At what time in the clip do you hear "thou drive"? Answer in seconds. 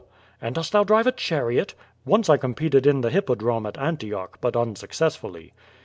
0.71-1.05